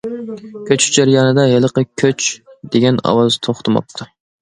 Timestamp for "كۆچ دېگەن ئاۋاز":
2.05-3.43